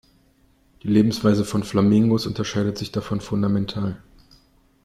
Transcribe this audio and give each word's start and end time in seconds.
Die 0.81 0.87
Lebensweise 0.87 1.45
von 1.45 1.61
Flamingos 1.63 2.25
unterscheidet 2.25 2.75
sich 2.75 2.91
davon 2.91 3.21
fundamental. 3.21 4.01